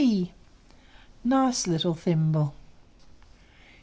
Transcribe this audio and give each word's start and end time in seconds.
t! 0.01 0.33
Nice 1.23 1.67
little 1.67 1.93
thimble! 1.93 2.55